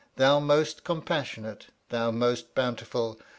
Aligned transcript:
Thou 0.15 0.39
most 0.39 0.83
Compassionate! 0.83 1.67
Thou 1.89 2.09
most 2.09 2.55
Bountiful! 2.55 3.21